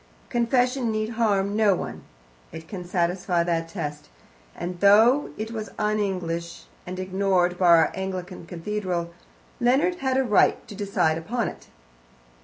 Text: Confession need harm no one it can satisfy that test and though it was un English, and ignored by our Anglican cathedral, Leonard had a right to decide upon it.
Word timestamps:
Confession 0.29 0.91
need 0.91 1.09
harm 1.09 1.55
no 1.55 1.75
one 1.75 2.01
it 2.51 2.67
can 2.67 2.83
satisfy 2.85 3.43
that 3.43 3.69
test 3.69 4.09
and 4.55 4.79
though 4.79 5.29
it 5.37 5.51
was 5.51 5.69
un 5.77 5.99
English, 5.99 6.63
and 6.87 6.97
ignored 6.97 7.59
by 7.59 7.67
our 7.67 7.91
Anglican 7.93 8.47
cathedral, 8.47 9.11
Leonard 9.59 9.97
had 9.97 10.17
a 10.17 10.23
right 10.23 10.67
to 10.67 10.73
decide 10.73 11.19
upon 11.19 11.49
it. 11.49 11.67